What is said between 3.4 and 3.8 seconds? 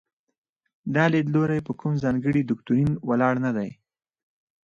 نه دی.